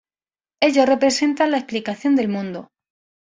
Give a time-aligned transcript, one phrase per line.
[0.61, 2.71] Ellos representan la explicación del mundo.